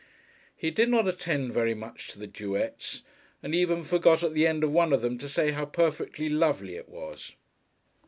He 0.55 0.71
did 0.71 0.89
not 0.89 1.07
attend 1.07 1.53
very 1.53 1.75
much 1.75 2.07
to 2.07 2.17
the 2.17 2.25
duets 2.25 3.03
and 3.43 3.53
even 3.53 3.83
forgot 3.83 4.23
at 4.23 4.33
the 4.33 4.47
end 4.47 4.63
of 4.63 4.71
one 4.71 4.93
of 4.93 5.03
them 5.03 5.19
to 5.19 5.29
say 5.29 5.51
how 5.51 5.65
perfectly 5.67 6.27
lovely 6.27 6.75
it 6.75 6.89
was. 6.89 7.35